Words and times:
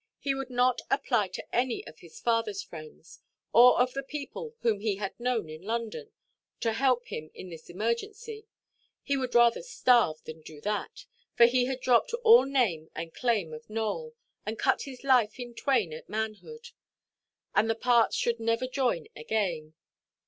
He 0.17 0.33
would 0.33 0.49
not 0.49 0.81
apply 0.89 1.27
to 1.27 1.45
any 1.55 1.85
of 1.85 1.99
his 1.99 2.19
fatherʼs 2.19 2.65
friends, 2.65 3.19
or 3.53 3.79
of 3.79 3.93
the 3.93 4.01
people 4.01 4.55
whom 4.61 4.79
he 4.79 4.95
had 4.95 5.13
known 5.19 5.47
in 5.47 5.61
London, 5.61 6.09
to 6.61 6.73
help 6.73 7.05
him 7.09 7.29
in 7.35 7.51
this 7.51 7.69
emergency. 7.69 8.47
He 9.03 9.15
would 9.15 9.35
rather 9.35 9.61
starve 9.61 10.23
than 10.23 10.41
do 10.41 10.59
that; 10.61 11.05
for 11.35 11.45
he 11.45 11.65
had 11.65 11.81
dropped 11.81 12.15
all 12.23 12.45
name 12.45 12.89
and 12.95 13.13
claim 13.13 13.53
of 13.53 13.69
Nowell, 13.69 14.15
and 14.43 14.57
cut 14.57 14.81
his 14.81 15.03
life 15.03 15.39
in 15.39 15.53
twain 15.53 15.93
at 15.93 16.09
manhood; 16.09 16.69
and 17.53 17.69
the 17.69 17.75
parts 17.75 18.15
should 18.15 18.39
never 18.39 18.65
join 18.65 19.05
again. 19.15 19.75